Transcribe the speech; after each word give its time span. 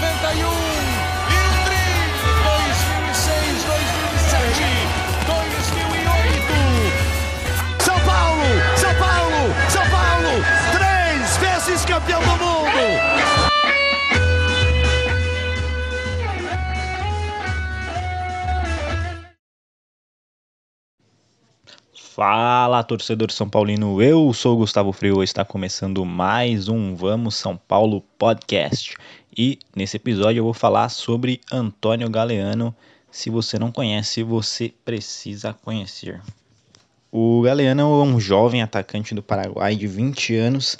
91, 0.00 0.48
Idri, 1.28 1.84
2006, 2.40 3.60
2007, 3.64 4.64
2008. 5.26 6.54
São 7.84 8.00
Paulo, 8.00 8.48
São 8.78 8.94
Paulo, 8.94 9.54
São 9.68 9.86
Paulo, 9.90 10.42
três 10.72 11.36
vezes 11.36 11.84
campeão 11.84 12.22
do 12.22 12.28
mundo. 12.28 12.40
Fala, 22.20 22.82
torcedor 22.82 23.30
São 23.30 23.48
Paulino. 23.48 24.02
Eu 24.02 24.30
sou 24.34 24.54
o 24.54 24.58
Gustavo 24.58 24.92
Frio. 24.92 25.22
Está 25.22 25.42
começando 25.42 26.04
mais 26.04 26.68
um 26.68 26.94
Vamos 26.94 27.34
São 27.34 27.56
Paulo 27.56 28.02
podcast. 28.18 28.94
E 29.42 29.58
nesse 29.74 29.96
episódio 29.96 30.40
eu 30.40 30.44
vou 30.44 30.52
falar 30.52 30.90
sobre 30.90 31.40
Antônio 31.50 32.10
Galeano. 32.10 32.76
Se 33.10 33.30
você 33.30 33.58
não 33.58 33.72
conhece, 33.72 34.22
você 34.22 34.70
precisa 34.84 35.54
conhecer. 35.64 36.20
O 37.10 37.40
Galeano 37.40 37.80
é 37.80 38.04
um 38.04 38.20
jovem 38.20 38.60
atacante 38.60 39.14
do 39.14 39.22
Paraguai 39.22 39.74
de 39.76 39.86
20 39.86 40.36
anos 40.36 40.76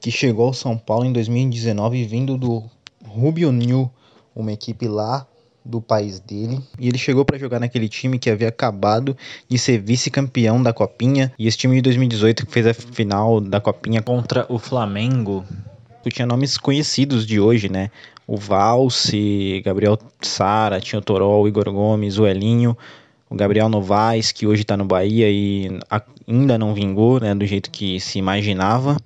que 0.00 0.10
chegou 0.10 0.48
ao 0.48 0.52
São 0.52 0.76
Paulo 0.76 1.04
em 1.04 1.12
2019 1.12 2.04
vindo 2.04 2.36
do 2.36 2.64
Rubio 3.06 3.52
New, 3.52 3.88
uma 4.34 4.50
equipe 4.50 4.88
lá 4.88 5.24
do 5.64 5.80
país 5.80 6.18
dele. 6.18 6.60
E 6.80 6.88
ele 6.88 6.98
chegou 6.98 7.24
para 7.24 7.38
jogar 7.38 7.60
naquele 7.60 7.88
time 7.88 8.18
que 8.18 8.28
havia 8.28 8.48
acabado 8.48 9.16
de 9.48 9.56
ser 9.56 9.78
vice-campeão 9.80 10.60
da 10.60 10.72
Copinha. 10.72 11.32
E 11.38 11.46
esse 11.46 11.58
time 11.58 11.76
de 11.76 11.82
2018 11.82 12.44
que 12.44 12.50
fez 12.50 12.66
a 12.66 12.74
final 12.74 13.40
da 13.40 13.60
Copinha 13.60 14.02
contra 14.02 14.44
o 14.48 14.58
Flamengo. 14.58 15.44
Que 16.04 16.10
tinha 16.10 16.26
nomes 16.26 16.58
conhecidos 16.58 17.26
de 17.26 17.40
hoje, 17.40 17.70
né? 17.70 17.90
O 18.26 18.36
Valse, 18.36 19.62
Gabriel 19.64 19.98
Sara, 20.20 20.78
tinha 20.78 20.98
o 20.98 21.02
Toró, 21.02 21.40
o 21.40 21.48
Igor 21.48 21.72
Gomes, 21.72 22.18
o 22.18 22.26
Elinho, 22.26 22.76
o 23.30 23.34
Gabriel 23.34 23.70
Novaes, 23.70 24.30
que 24.30 24.46
hoje 24.46 24.64
tá 24.64 24.76
no 24.76 24.84
Bahia 24.84 25.30
e 25.30 25.78
ainda 26.28 26.58
não 26.58 26.74
vingou, 26.74 27.18
né? 27.18 27.34
Do 27.34 27.46
jeito 27.46 27.70
que 27.70 27.98
se 27.98 28.18
imaginava. 28.18 28.98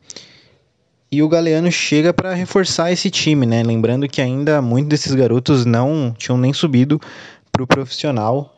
E 1.11 1.23
o 1.23 1.29
Galeano 1.29 1.71
chega 1.71 2.13
para 2.13 2.35
reforçar 2.35 2.91
esse 2.91 3.11
time, 3.11 3.47
né? 3.47 3.63
Lembrando 3.63 4.09
que 4.09 4.21
ainda 4.21 4.61
muitos 4.61 4.89
desses 4.89 5.15
garotos 5.15 5.65
não 5.65 6.13
tinham 6.19 6.37
nem 6.37 6.53
subido 6.53 7.01
para 7.53 7.63
o 7.63 7.67
profissional. 7.67 8.55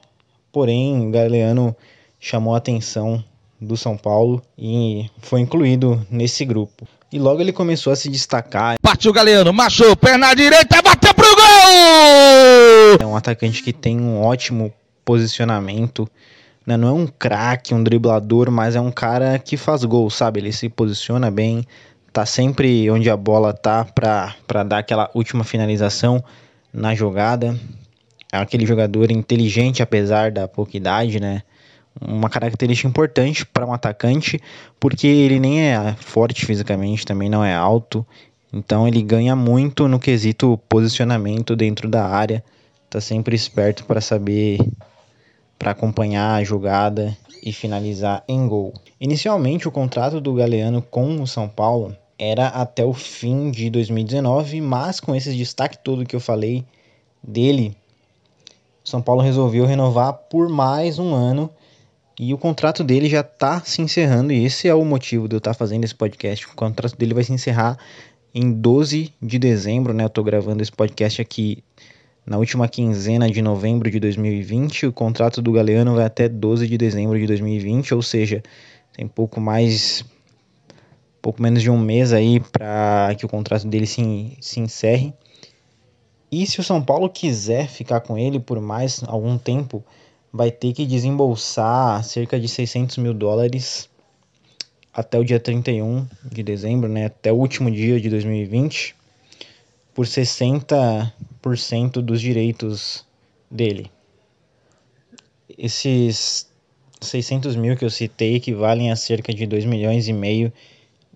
Porém, 0.51 1.07
o 1.07 1.11
Galeano 1.11 1.77
chamou 2.19 2.55
a 2.55 2.59
atenção 2.59 3.23
do 3.61 3.77
São 3.77 3.99
Paulo 3.99 4.43
e 4.57 5.11
foi 5.19 5.41
incluído 5.41 6.05
nesse 6.11 6.45
grupo. 6.45 6.89
E 7.13 7.19
logo 7.19 7.41
ele 7.41 7.53
começou 7.53 7.93
a 7.93 7.97
se 7.97 8.09
destacar. 8.09 8.77
Partiu 8.81 9.11
o 9.11 9.15
Galeano, 9.15 9.53
machou, 9.53 9.97
perna 9.97 10.33
direita, 10.33 10.81
bateu 10.81 11.13
pro 11.13 11.27
gol! 11.35 12.99
É 13.01 13.05
um 13.05 13.17
atacante 13.17 13.65
que 13.65 13.73
tem 13.73 14.01
um 14.01 14.23
ótimo 14.23 14.73
posicionamento. 15.05 16.09
Né? 16.65 16.77
Não 16.77 16.89
é 16.89 16.93
um 16.93 17.09
craque, 17.09 17.75
um 17.75 17.83
driblador, 17.83 18.49
mas 18.49 18.77
é 18.77 18.81
um 18.81 18.93
cara 18.93 19.41
que 19.41 19.57
faz 19.57 19.83
gol, 19.83 20.09
sabe? 20.09 20.39
Ele 20.39 20.53
se 20.53 20.69
posiciona 20.69 21.33
bem, 21.33 21.67
tá 22.13 22.25
sempre 22.25 22.89
onde 22.89 23.11
a 23.11 23.17
bola 23.17 23.53
tá 23.53 23.85
para 23.85 24.63
dar 24.63 24.79
aquela 24.79 25.11
última 25.13 25.43
finalização 25.43 26.23
na 26.73 26.95
jogada. 26.95 27.59
É 28.33 28.39
aquele 28.39 28.65
jogador 28.65 29.11
inteligente 29.11 29.83
apesar 29.83 30.31
da 30.31 30.47
pouca 30.47 30.77
idade, 30.77 31.19
né? 31.19 31.43
Uma 31.99 32.29
característica 32.29 32.89
importante 32.89 33.47
para 33.47 33.67
um 33.67 33.73
atacante, 33.73 34.41
porque 34.79 35.07
ele 35.07 35.41
nem 35.41 35.63
é 35.63 35.95
forte 35.99 36.45
fisicamente, 36.45 37.07
também 37.07 37.29
não 37.29 37.45
é 37.45 37.55
alto. 37.55 38.07
Então 38.53 38.87
ele 38.87 39.03
ganha 39.03 39.35
muito 39.35 39.89
no 39.89 39.99
quesito 39.99 40.59
posicionamento 40.69 41.57
dentro 41.57 41.89
da 41.89 42.07
área. 42.07 42.45
Tá 42.89 43.01
sempre 43.01 43.35
esperto 43.35 43.85
para 43.85 44.01
saber 44.01 44.59
para 45.59 45.73
acompanhar 45.73 46.37
a 46.37 46.43
jogada 46.43 47.15
e 47.43 47.53
finalizar 47.53 48.25
em 48.27 48.49
gol. 48.49 48.73
Inicialmente, 48.99 49.69
o 49.69 49.71
contrato 49.71 50.21
do 50.21 50.33
Galeano 50.33 50.81
com 50.81 51.21
o 51.21 51.27
São 51.27 51.49
Paulo 51.49 51.95
era 52.19 52.49
até 52.49 52.85
o 52.85 52.93
fim 52.95 53.51
de 53.51 53.69
2019, 53.71 54.61
mas 54.61 55.01
com 55.01 55.15
esse 55.15 55.35
destaque 55.35 55.79
todo 55.79 56.05
que 56.05 56.17
eu 56.17 56.21
falei 56.21 56.65
dele, 57.23 57.77
São 58.83 59.03
Paulo 59.03 59.21
resolveu 59.21 59.67
renovar 59.67 60.13
por 60.13 60.49
mais 60.49 60.99
um 60.99 61.15
ano 61.15 61.51
e 62.23 62.35
o 62.35 62.39
contrato 62.39 62.85
dele 62.85 63.09
já 63.09 63.21
está 63.21 63.63
se 63.63 63.81
encerrando, 63.81 64.31
e 64.31 64.45
esse 64.45 64.69
é 64.69 64.75
o 64.75 64.85
motivo 64.85 65.27
de 65.27 65.37
eu 65.37 65.39
estar 65.39 65.53
tá 65.53 65.55
fazendo 65.55 65.85
esse 65.85 65.95
podcast. 65.95 66.47
O 66.47 66.55
contrato 66.55 66.95
dele 66.95 67.15
vai 67.15 67.25
se 67.25 67.33
encerrar 67.33 67.79
em 68.35 68.53
12 68.53 69.11
de 69.23 69.39
dezembro, 69.39 69.95
né? 69.95 70.05
Eu 70.05 70.09
estou 70.09 70.23
gravando 70.23 70.63
esse 70.63 70.71
podcast 70.71 71.23
aqui 71.23 71.65
na 72.27 72.37
última 72.37 72.69
quinzena 72.69 73.27
de 73.31 73.41
novembro 73.41 73.91
de 73.91 73.99
2020. 73.99 74.89
O 74.89 74.93
contrato 74.93 75.41
do 75.41 75.51
Galeano 75.51 75.95
vai 75.95 76.05
até 76.05 76.29
12 76.29 76.69
de 76.69 76.77
dezembro 76.77 77.19
de 77.19 77.27
2020, 77.27 77.95
ou 77.95 78.03
seja, 78.03 78.43
tem 78.93 79.09
pouco 79.09 79.41
mais 79.41 80.05
pouco 81.23 81.41
menos 81.41 81.63
de 81.63 81.71
um 81.71 81.79
mês 81.79 82.13
aí 82.13 82.39
para 82.39 83.15
que 83.17 83.25
o 83.25 83.31
contrato 83.31 83.67
dele 83.67 83.87
se, 83.87 84.37
se 84.43 84.61
encerre. 84.61 85.15
E 86.31 86.47
se 86.47 86.61
o 86.61 86.63
São 86.63 86.83
Paulo 86.83 87.09
quiser 87.09 87.67
ficar 87.67 88.01
com 88.01 88.19
ele 88.19 88.39
por 88.39 88.61
mais 88.61 89.03
algum 89.07 89.39
tempo, 89.39 89.83
vai 90.33 90.51
ter 90.51 90.73
que 90.73 90.87
desembolsar 90.87 92.03
cerca 92.05 92.39
de 92.39 92.49
600 92.49 92.99
mil 92.99 93.13
dólares 93.13 93.89
até 94.93 95.19
o 95.19 95.25
dia 95.25 95.41
31 95.41 96.07
de 96.25 96.43
dezembro, 96.43 96.89
né, 96.89 97.07
até 97.07 97.33
o 97.33 97.37
último 97.37 97.71
dia 97.71 98.01
de 98.01 98.11
2020, 98.11 98.95
por 99.95 100.07
60% 100.07 102.03
dos 102.03 102.21
direitos 102.21 103.05
dele. 103.51 103.91
Esses 105.57 106.49
600 107.01 107.57
mil 107.57 107.77
que 107.77 107.85
eu 107.85 107.91
citei 107.91 108.37
equivalem 108.37 108.91
a 108.91 108.97
cerca 108.97 109.33
de 109.33 109.47
2 109.47 109.65
milhões 109.65 110.07
e 110.09 110.13
meio 110.13 110.53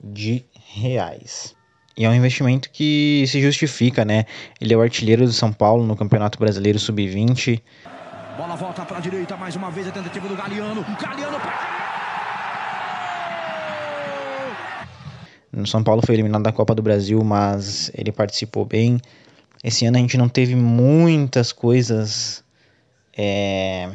de 0.03 0.45
reais. 0.75 1.55
E 1.97 2.05
é 2.05 2.11
um 2.11 2.15
investimento 2.15 2.71
que 2.71 3.25
se 3.29 3.41
justifica, 3.41 4.05
né? 4.05 4.27
Ele 4.61 4.75
é 4.75 4.77
o 4.77 4.83
artilheiro 4.83 5.25
do 5.25 5.33
São 5.33 5.53
Paulo 5.53 5.87
no 5.87 5.95
Campeonato 5.95 6.39
Brasileiro 6.39 6.79
Sub-20. 6.79 7.63
Bola 8.37 8.57
volta 8.57 8.85
para 8.85 8.99
a 8.99 9.01
direita 9.01 9.37
mais 9.37 9.55
uma 9.55 9.71
vez 9.71 9.87
a 9.87 9.93
tentativa 9.93 10.27
do 10.29 10.35
Galeano. 10.35 10.85
Galeano 11.01 11.39
No 15.53 15.67
São 15.67 15.85
Paulo 15.85 16.03
foi 16.05 16.17
eliminado 16.17 16.43
da 16.43 16.51
Copa 16.51 16.75
do 16.75 16.83
Brasil, 16.83 17.23
mas 17.23 17.93
ele 17.95 18.11
participou 18.11 18.65
bem. 18.65 19.01
Esse 19.63 19.87
ano 19.87 19.99
a 19.99 20.01
gente 20.01 20.19
não 20.19 20.29
teve 20.29 20.57
muitas 20.57 21.53
coisas 21.53 22.43
é, 23.17 23.93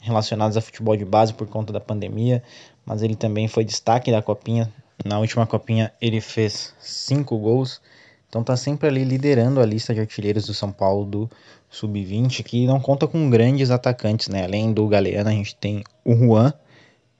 relacionadas 0.00 0.56
a 0.56 0.62
futebol 0.62 0.96
de 0.96 1.04
base 1.04 1.34
por 1.34 1.46
conta 1.46 1.70
da 1.70 1.80
pandemia, 1.80 2.42
mas 2.86 3.02
ele 3.02 3.14
também 3.14 3.48
foi 3.48 3.64
destaque 3.64 4.10
da 4.10 4.22
Copinha, 4.22 4.72
na 5.04 5.18
última 5.18 5.46
copinha 5.46 5.92
ele 6.00 6.20
fez 6.20 6.74
5 6.80 7.36
gols. 7.38 7.80
Então 8.28 8.44
tá 8.44 8.56
sempre 8.56 8.88
ali 8.88 9.04
liderando 9.04 9.60
a 9.60 9.66
lista 9.66 9.94
de 9.94 10.00
artilheiros 10.00 10.46
do 10.46 10.52
São 10.52 10.70
Paulo 10.70 11.04
do 11.06 11.30
Sub-20, 11.70 12.42
que 12.42 12.66
não 12.66 12.78
conta 12.78 13.06
com 13.06 13.30
grandes 13.30 13.70
atacantes, 13.70 14.28
né? 14.28 14.44
Além 14.44 14.72
do 14.72 14.86
Galeano, 14.86 15.30
a 15.30 15.32
gente 15.32 15.56
tem 15.56 15.82
o 16.04 16.14
Juan, 16.14 16.52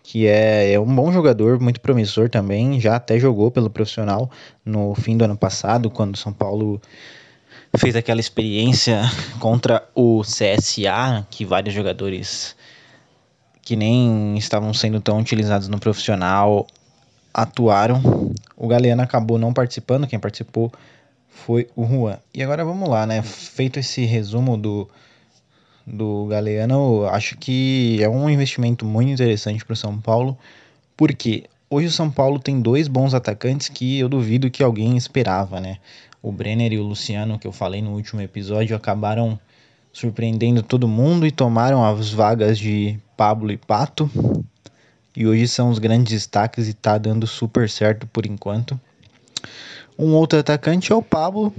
que 0.03 0.27
é, 0.27 0.73
é 0.73 0.81
um 0.81 0.95
bom 0.95 1.11
jogador, 1.11 1.59
muito 1.59 1.81
promissor 1.81 2.29
também, 2.29 2.79
já 2.79 2.97
até 2.97 3.19
jogou 3.19 3.51
pelo 3.51 3.71
profissional 3.71 4.31
no 4.65 4.95
fim 4.95 5.17
do 5.17 5.25
ano 5.25 5.37
passado, 5.37 5.91
quando 5.91 6.15
o 6.15 6.19
São 6.19 6.33
Paulo 6.33 6.81
fez 7.77 7.97
aquela 7.97 8.21
experiência 8.21 9.01
contra 9.41 9.89
o 9.95 10.23
CSA, 10.23 11.27
que 11.31 11.45
vários 11.45 11.75
jogadores 11.75 12.55
que 13.63 13.77
nem 13.77 14.37
estavam 14.37 14.73
sendo 14.73 15.01
tão 15.01 15.19
utilizados 15.19 15.69
no 15.69 15.79
profissional 15.79 16.67
atuaram. 17.33 18.33
O 18.57 18.67
Galeano 18.67 19.03
acabou 19.03 19.39
não 19.39 19.53
participando, 19.53 20.07
quem 20.07 20.19
participou 20.19 20.73
foi 21.29 21.69
o 21.77 21.87
Juan. 21.87 22.19
E 22.35 22.43
agora 22.43 22.65
vamos 22.65 22.89
lá, 22.89 23.07
né? 23.07 23.23
Feito 23.23 23.79
esse 23.79 24.05
resumo 24.05 24.57
do, 24.57 24.89
do 25.87 26.27
Galeano, 26.27 27.07
acho 27.07 27.37
que 27.37 28.03
é 28.03 28.09
um 28.09 28.29
investimento 28.29 28.85
muito 28.85 29.11
interessante 29.11 29.65
para 29.65 29.73
o 29.73 29.77
São 29.77 29.99
Paulo, 30.01 30.37
porque 30.97 31.45
hoje 31.71 31.89
o 31.89 31.93
São 31.93 32.11
Paulo 32.11 32.39
tem 32.39 32.61
dois 32.61 32.89
bons 32.89 33.15
atacantes 33.15 33.69
que 33.69 33.99
eu 33.99 34.09
duvido 34.09 34.51
que 34.51 34.63
alguém 34.63 34.97
esperava, 34.97 35.61
né? 35.61 35.79
O 36.23 36.33
Brenner 36.33 36.73
e 36.73 36.79
o 36.79 36.83
Luciano, 36.83 37.39
que 37.39 37.47
eu 37.47 37.53
falei 37.53 37.81
no 37.81 37.93
último 37.93 38.21
episódio, 38.21 38.77
acabaram 38.77 39.39
surpreendendo 39.93 40.63
todo 40.63 40.89
mundo 40.89 41.27
e 41.27 41.31
tomaram 41.31 41.85
as 41.85 42.11
vagas 42.13 42.59
de 42.59 42.99
Pablo 43.17 43.51
e 43.51 43.57
Pato 43.57 44.11
e 45.19 45.27
hoje 45.27 45.49
são 45.49 45.69
os 45.69 45.81
grandes 45.81 46.13
destaques 46.13 46.69
e 46.69 46.73
tá 46.73 46.97
dando 46.97 47.27
super 47.27 47.69
certo 47.69 48.07
por 48.07 48.25
enquanto. 48.25 48.81
Um 49.99 50.15
outro 50.15 50.39
atacante 50.39 50.93
é 50.93 50.95
o 50.95 51.03
Pablo, 51.03 51.53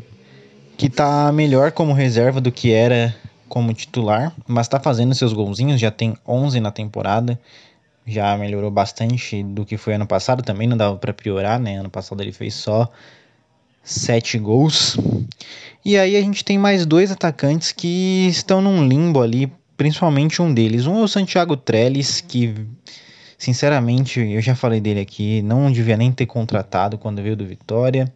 que 0.78 0.90
tá 0.90 1.30
melhor 1.32 1.74
como 1.74 1.92
reserva 1.92 2.40
do 2.40 2.52
que 2.52 2.72
era 2.72 3.14
como 3.50 3.74
titular, 3.74 4.34
mas 4.48 4.68
tá 4.68 4.80
fazendo 4.80 5.14
seus 5.14 5.34
golzinhos, 5.34 5.82
já 5.82 5.92
tem 5.92 6.16
11 6.26 6.62
na 6.62 6.72
temporada. 6.72 7.38
Já 8.08 8.38
melhorou 8.38 8.72
bastante 8.72 9.44
do 9.44 9.66
que 9.66 9.76
foi 9.76 9.96
ano 9.96 10.08
passado, 10.08 10.42
também 10.42 10.68
não 10.68 10.78
dava 10.78 10.96
para 10.96 11.14
piorar, 11.14 11.60
né? 11.60 11.78
Ano 11.78 11.90
passado 11.90 12.22
ele 12.22 12.32
fez 12.32 12.54
só 12.54 12.90
7 13.84 14.40
gols. 14.40 14.98
E 15.84 15.98
aí 15.98 16.16
a 16.16 16.22
gente 16.22 16.44
tem 16.46 16.58
mais 16.58 16.86
dois 16.86 17.12
atacantes 17.12 17.72
que 17.72 18.28
estão 18.28 18.62
num 18.62 18.88
limbo 18.88 19.22
ali, 19.22 19.52
principalmente 19.76 20.42
um 20.42 20.54
deles. 20.54 20.88
Um 20.88 21.00
é 21.00 21.04
o 21.04 21.08
Santiago 21.08 21.58
Trellis, 21.58 22.22
que 22.22 22.56
sinceramente 23.40 24.20
eu 24.20 24.42
já 24.42 24.54
falei 24.54 24.82
dele 24.82 25.00
aqui, 25.00 25.42
não 25.42 25.72
devia 25.72 25.98
nem 25.98 26.12
ter 26.12 26.26
contratado 26.26 26.98
quando 26.98 27.24
veio 27.24 27.38
do 27.38 27.46
Vitória. 27.46 28.14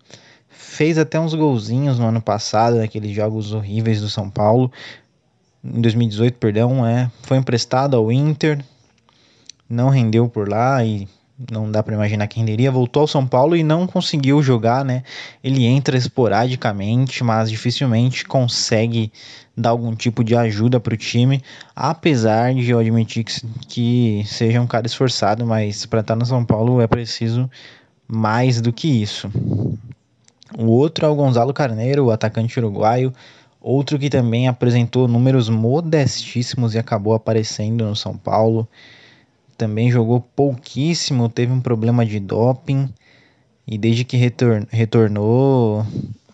Fez 0.50 0.98
até 0.98 1.20
uns 1.20 1.34
golzinhos 1.34 1.98
no 1.98 2.06
ano 2.06 2.22
passado, 2.22 2.78
naqueles 2.78 3.16
jogos 3.16 3.54
horríveis 3.54 4.02
do 4.02 4.10
São 4.10 4.30
Paulo. 4.30 4.72
Em 5.64 5.82
2018, 5.82 6.38
perdão, 6.38 6.86
é, 6.86 7.10
foi 7.24 7.38
emprestado 7.38 7.96
ao 7.96 8.12
Inter, 8.12 8.64
não 9.68 9.90
rendeu 9.90 10.28
por 10.28 10.50
lá 10.50 10.84
e 10.84 11.08
não 11.52 11.72
dá 11.72 11.82
para 11.82 11.96
imaginar 11.96 12.28
quem 12.28 12.42
renderia. 12.42 12.72
Voltou 12.72 13.02
ao 13.02 13.08
São 13.08 13.26
Paulo 13.26 13.56
e 13.56 13.64
não 13.64 13.88
conseguiu 13.88 14.42
jogar, 14.42 14.86
né? 14.86 15.04
Ele 15.44 15.66
entra 15.66 15.98
esporadicamente, 15.98 17.24
mas 17.24 17.50
dificilmente 17.50 18.26
consegue 18.26 19.12
dar 19.56 19.70
algum 19.70 19.96
tipo 19.96 20.24
de 20.24 20.36
ajuda 20.36 20.80
para 20.80 20.94
o 20.94 20.98
time, 20.98 21.42
apesar 21.76 22.54
de 22.54 22.72
eu 22.72 22.80
admitir 22.80 23.24
que, 23.24 23.42
que 23.68 24.24
seja 24.26 24.60
um 24.60 24.68
cara 24.68 24.88
esforçado, 24.88 25.46
mas 25.46 25.86
para 25.86 26.00
estar 26.00 26.16
no 26.16 26.26
São 26.26 26.44
Paulo 26.44 26.82
é 26.82 26.88
preciso 26.88 27.50
mais 28.08 28.62
do 28.62 28.74
que 28.74 28.88
isso. 28.88 29.32
O 30.58 30.66
outro 30.66 31.06
é 31.06 31.10
o 31.10 31.16
Gonzalo 31.16 31.54
Carneiro, 31.54 32.06
o 32.06 32.12
atacante 32.12 32.60
uruguaio, 32.60 33.14
outro 33.62 33.98
que 33.98 34.10
também 34.10 34.48
apresentou 34.48 35.08
números 35.08 35.50
modestíssimos 35.50 36.74
e 36.74 36.80
acabou 36.80 37.14
aparecendo 37.14 37.86
no 37.86 37.96
São 37.96 38.18
Paulo 38.18 38.68
também 39.58 39.92
jogou 39.92 40.20
pouquíssimo, 40.20 41.30
teve 41.30 41.52
um 41.52 41.62
problema 41.62 42.06
de 42.06 42.20
doping 42.20 42.90
e 43.66 43.78
desde 43.78 44.04
que 44.04 44.18
retor 44.18 44.68
retornou 44.70 45.86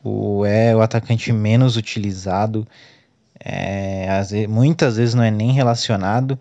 o, 0.04 0.46
é 0.46 0.76
o 0.76 0.82
atacante 0.82 1.32
menos 1.32 1.78
utilizado. 1.78 2.68
É, 3.40 4.08
muitas 4.48 4.98
vezes 4.98 5.14
não 5.14 5.24
é 5.24 5.32
nem 5.32 5.52
relacionado. 5.52 6.40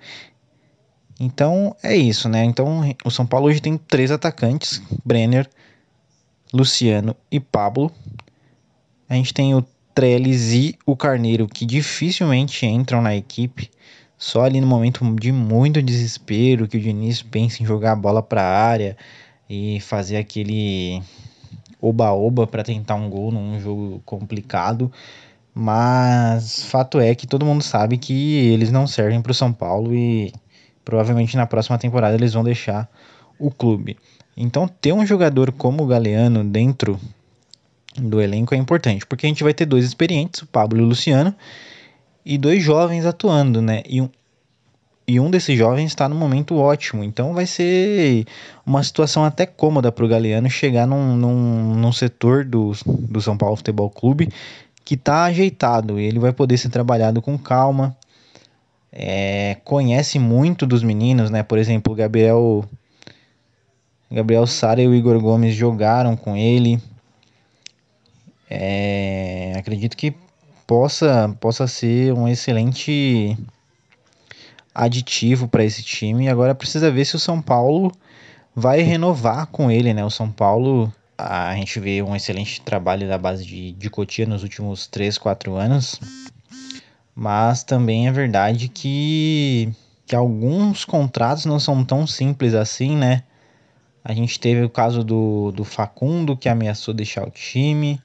Então 1.21 1.75
é 1.83 1.97
isso, 1.97 2.29
né? 2.29 2.45
Então 2.45 2.95
o 3.05 3.11
São 3.11 3.27
Paulo 3.27 3.47
hoje 3.47 3.61
tem 3.61 3.77
três 3.77 4.11
atacantes: 4.11 4.81
Brenner, 5.05 5.49
Luciano 6.53 7.15
e 7.31 7.41
Pablo. 7.41 7.93
A 9.09 9.15
gente 9.15 9.35
tem 9.35 9.55
o 9.55 9.65
Trellis 9.95 10.53
e 10.53 10.79
o 10.87 10.97
Carneiro 10.97 11.49
que 11.49 11.67
dificilmente 11.67 12.65
entram 12.67 13.03
na 13.03 13.17
equipe. 13.17 13.71
Só 14.19 14.43
ali 14.43 14.61
no 14.61 14.67
momento 14.67 15.05
de 15.15 15.31
muito 15.31 15.81
desespero 15.81 16.67
que 16.67 16.77
o 16.77 16.81
Diniz 16.81 17.23
pensa 17.23 17.63
em 17.63 17.67
jogar 17.67 17.93
a 17.93 17.97
bola 17.97 18.21
para 18.21 18.43
a 18.43 18.67
área 18.67 18.97
e 19.49 19.79
fazer 19.81 20.17
aquele 20.17 21.01
oba-oba 21.81 22.45
para 22.45 22.65
tentar 22.65 22.97
um 22.97 23.09
gol 23.09 23.31
num 23.31 23.61
jogo 23.61 24.03
complicado. 24.05 24.91
Mas 25.55 26.65
fato 26.65 26.99
é 26.99 27.15
que 27.15 27.27
todo 27.27 27.47
mundo 27.47 27.63
sabe 27.63 27.97
que 27.97 28.49
eles 28.49 28.73
não 28.73 28.87
servem 28.87 29.23
para 29.23 29.33
o 29.33 29.35
São 29.35 29.53
Paulo 29.53 29.95
e 29.95 30.33
provavelmente 30.85 31.37
na 31.37 31.47
próxima 31.47 31.79
temporada 31.79 32.17
eles 32.17 32.33
vão 32.33 32.43
deixar 32.43 32.91
o 33.39 33.51
clube. 33.51 33.97
Então 34.37 34.67
ter 34.67 34.93
um 34.93 35.07
jogador 35.07 35.53
como 35.53 35.85
o 35.85 35.87
Galeano 35.87 36.45
dentro 36.45 36.99
do 37.97 38.21
elenco 38.21 38.55
é 38.55 38.59
importante, 38.59 39.07
porque 39.07 39.27
a 39.27 39.29
gente 39.29 39.43
vai 39.43 39.55
ter 39.55 39.67
dois 39.67 39.85
experientes, 39.85 40.43
o 40.43 40.47
Pablo 40.47 40.79
e 40.79 40.83
o 40.83 40.87
Luciano, 40.87 41.35
e 42.29 42.37
dois 42.37 42.63
jovens 42.63 43.07
atuando, 43.07 43.63
né? 43.63 43.83
E 43.89 44.03
um, 44.03 44.11
e 45.07 45.19
um 45.19 45.31
desses 45.31 45.57
jovens 45.57 45.87
está 45.87 46.07
no 46.07 46.15
momento 46.15 46.59
ótimo. 46.59 47.03
Então 47.03 47.33
vai 47.33 47.47
ser 47.47 48.27
uma 48.67 48.83
situação 48.83 49.25
até 49.25 49.47
cômoda 49.47 49.91
para 49.91 50.05
o 50.05 50.09
Galeano 50.09 50.51
chegar 50.51 50.87
num, 50.87 51.17
num, 51.17 51.75
num, 51.75 51.91
setor 51.91 52.45
do, 52.45 52.73
do 52.85 53.19
São 53.23 53.35
Paulo 53.35 53.57
Futebol 53.57 53.89
Clube 53.89 54.29
que 54.85 54.95
está 54.95 55.25
ajeitado. 55.25 55.99
Ele 55.99 56.19
vai 56.19 56.31
poder 56.31 56.59
ser 56.59 56.69
trabalhado 56.69 57.23
com 57.23 57.39
calma. 57.39 57.97
É, 58.93 59.57
conhece 59.65 60.19
muito 60.19 60.67
dos 60.67 60.83
meninos, 60.83 61.31
né? 61.31 61.43
Por 61.43 61.57
exemplo, 61.57 61.95
Gabriel, 61.95 62.63
Gabriel 64.11 64.47
Sara 64.47 64.83
e 64.83 64.87
o 64.87 64.95
Igor 64.95 65.19
Gomes 65.19 65.55
jogaram 65.55 66.15
com 66.15 66.37
ele. 66.37 66.79
É, 68.51 69.55
acredito 69.57 69.97
que 69.97 70.15
possa, 70.69 71.35
possa 71.41 71.67
ser 71.67 72.13
um 72.13 72.29
excelente 72.29 73.37
aditivo 74.75 75.49
para 75.49 75.65
esse 75.65 75.83
time. 75.83 76.29
Agora 76.29 76.55
precisa 76.55 76.91
ver 76.91 77.07
se 77.07 77.17
o 77.17 77.19
São 77.19 77.41
Paulo 77.41 77.91
vai 78.55 78.83
renovar 78.83 79.47
com 79.47 79.71
ele, 79.71 79.95
né? 79.95 80.05
O 80.05 80.11
São 80.11 80.31
Paulo, 80.31 80.93
a 81.17 81.55
gente 81.55 81.81
vê 81.81 82.03
um 82.03 82.15
excelente 82.15 82.61
trabalho 82.61 83.09
da 83.09 83.17
base 83.17 83.47
de, 83.47 83.73
de 83.73 83.89
Cotia 83.89 84.27
nos 84.27 84.43
últimos 84.43 84.87
3, 84.87 85.17
4 85.17 85.55
anos. 85.57 85.99
Mas 87.15 87.65
também 87.65 88.07
é 88.07 88.13
verdade 88.13 88.69
que, 88.69 89.73
que 90.07 90.15
alguns 90.15 90.85
contratos 90.85 91.47
não 91.47 91.59
são 91.59 91.83
tão 91.83 92.07
simples 92.07 92.53
assim, 92.53 92.95
né? 92.95 93.23
A 94.05 94.13
gente 94.13 94.39
teve 94.39 94.63
o 94.63 94.71
caso 94.71 95.03
do, 95.03 95.51
do 95.51 95.65
Facundo, 95.65 96.37
que 96.37 96.49
ameaçou 96.49 96.93
deixar 96.93 97.27
o 97.27 97.31
time. 97.31 98.01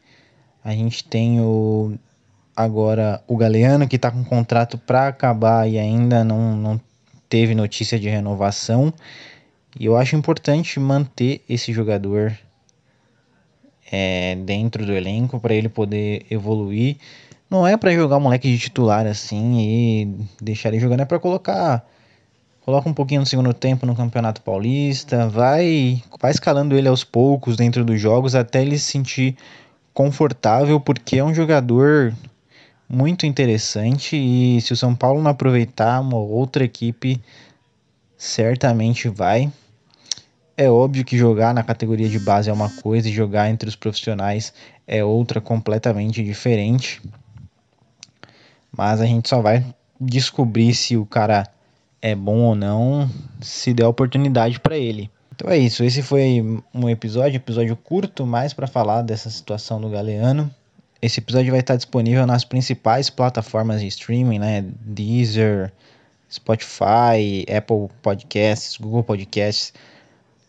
A 0.63 0.71
gente 0.71 1.04
tem 1.04 1.42
o 1.42 1.98
agora 2.55 3.21
o 3.27 3.35
Galeano, 3.35 3.88
que 3.88 3.95
está 3.95 4.11
com 4.11 4.23
contrato 4.23 4.77
para 4.77 5.07
acabar 5.07 5.67
e 5.67 5.77
ainda 5.77 6.23
não, 6.23 6.55
não 6.55 6.81
teve 7.27 7.55
notícia 7.55 8.00
de 8.00 8.09
renovação. 8.09 8.94
E 9.79 9.85
eu 9.85 9.97
acho 9.97 10.15
importante 10.15 10.79
manter 10.79 11.41
esse 11.50 11.73
jogador 11.73 12.38
é, 13.91 14.35
dentro 14.35 14.85
do 14.85 14.94
elenco 14.94 15.39
para 15.39 15.53
ele 15.53 15.69
poder 15.69 16.25
evoluir. 16.29 16.97
Não 17.50 17.67
é 17.67 17.77
para 17.77 17.94
jogar 17.94 18.19
moleque 18.19 18.51
de 18.51 18.57
titular 18.57 19.05
assim 19.05 19.59
e 19.59 20.25
deixar 20.41 20.69
ele 20.69 20.79
jogando, 20.79 21.01
é 21.01 21.05
para 21.05 21.19
colocar. 21.19 21.88
Coloca 22.61 22.88
um 22.88 22.94
pouquinho 22.94 23.21
no 23.21 23.27
segundo 23.27 23.53
tempo 23.53 23.85
no 23.85 23.95
Campeonato 23.95 24.41
Paulista, 24.41 25.27
vai, 25.27 26.01
vai 26.19 26.31
escalando 26.31 26.77
ele 26.77 26.88
aos 26.88 27.03
poucos 27.03 27.57
dentro 27.57 27.83
dos 27.83 28.00
jogos 28.00 28.35
até 28.35 28.61
ele 28.61 28.79
se 28.79 28.91
sentir 28.91 29.35
confortável, 29.94 30.79
porque 30.79 31.17
é 31.17 31.23
um 31.23 31.33
jogador 31.33 32.13
muito 32.94 33.25
interessante 33.25 34.16
e 34.16 34.62
se 34.62 34.72
o 34.72 34.78
São 34.78 34.94
Paulo 34.94 35.22
não 35.22 35.31
aproveitar, 35.31 36.00
uma 36.00 36.18
outra 36.18 36.63
equipe 36.63 37.19
certamente 38.16 39.10
vai. 39.10 39.51
É 40.56 40.69
óbvio 40.69 41.04
que 41.04 41.18
jogar 41.18 41.56
na 41.56 41.63
categoria 41.63 42.07
de 42.07 42.19
base 42.19 42.51
é 42.51 42.54
uma 42.54 42.69
coisa 42.69 43.10
e 43.10 43.12
jogar 43.12 43.50
entre 43.50 43.68
os 43.68 43.75
profissionais 43.75 44.54
é 44.86 45.04
outra 45.04 45.42
completamente 45.42 46.24
diferente. 46.24 47.01
Mas 48.72 49.01
a 49.01 49.08
gente 49.08 49.27
só 49.27 49.41
vai 49.41 49.65
descobrir 50.00 50.75
se 50.75 50.96
o 50.96 51.06
cara 51.06 51.48
é 52.00 52.13
bom 52.13 52.41
ou 52.41 52.56
não 52.56 53.10
se 53.41 53.74
der 53.74 53.88
oportunidade 53.88 54.60
para 54.60 54.77
ele. 54.77 55.10
Então 55.34 55.50
é 55.50 55.58
isso, 55.58 55.84
esse 55.84 56.03
foi 56.03 56.62
um 56.72 56.88
episódio, 56.88 57.38
episódio 57.38 57.75
curto, 57.75 58.24
mais 58.24 58.53
para 58.53 58.67
falar 58.67 59.01
dessa 59.01 59.32
situação 59.32 59.82
do 59.82 59.89
Galeano. 59.89 60.53
Esse 61.03 61.19
episódio 61.19 61.51
vai 61.51 61.60
estar 61.60 61.75
disponível 61.75 62.25
nas 62.25 62.45
principais 62.45 63.10
plataformas 63.10 63.81
de 63.81 63.88
streaming, 63.88 64.39
né? 64.39 64.63
Deezer, 64.79 65.69
Spotify, 66.31 67.45
Apple 67.53 67.89
Podcasts, 68.01 68.77
Google 68.77 69.03
Podcasts. 69.03 69.74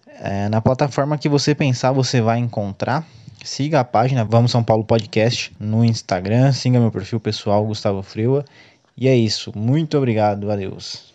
É, 0.06 0.48
na 0.48 0.60
plataforma 0.60 1.18
que 1.18 1.28
você 1.28 1.56
pensar, 1.56 1.90
você 1.90 2.20
vai 2.20 2.38
encontrar. 2.38 3.04
Siga 3.42 3.80
a 3.80 3.84
página 3.84 4.24
Vamos 4.24 4.52
São 4.52 4.62
Paulo 4.62 4.84
Podcast 4.84 5.52
no 5.58 5.84
Instagram. 5.84 6.52
Siga 6.52 6.78
meu 6.78 6.92
perfil 6.92 7.18
pessoal, 7.18 7.66
Gustavo 7.66 8.00
Freua. 8.00 8.44
E 8.96 9.08
é 9.08 9.16
isso. 9.16 9.50
Muito 9.58 9.98
obrigado. 9.98 10.52
Adeus. 10.52 11.13